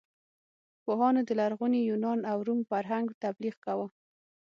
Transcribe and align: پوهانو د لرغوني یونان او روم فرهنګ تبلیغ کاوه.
پوهانو 0.83 1.21
د 1.25 1.29
لرغوني 1.39 1.81
یونان 1.89 2.19
او 2.31 2.37
روم 2.47 2.59
فرهنګ 2.71 3.07
تبلیغ 3.23 3.55
کاوه. 3.65 3.87